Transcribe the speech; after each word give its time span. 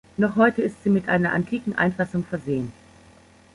Noch 0.17 0.35
heute 0.35 0.63
ist 0.63 0.81
sie 0.81 0.89
mit 0.89 1.07
einer 1.09 1.31
antiken 1.31 1.77
Einfassung 1.77 2.23
versehen. 2.23 2.73